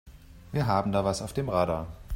[0.51, 1.85] Wir haben da was auf dem Radar.